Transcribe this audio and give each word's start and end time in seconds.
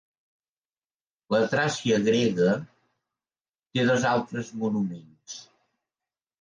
La 1.35 1.41
Tràcia 1.51 1.99
grega 2.09 2.57
té 3.77 3.87
dos 3.93 4.09
altres 4.15 4.53
monuments. 4.65 5.41